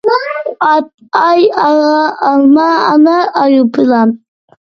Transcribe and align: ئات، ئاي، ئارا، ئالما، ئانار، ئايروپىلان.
ئات، 0.63 0.85
ئاي، 1.19 1.41
ئارا، 1.63 1.99
ئالما، 2.23 2.67
ئانار، 2.87 3.27
ئايروپىلان. 3.39 4.17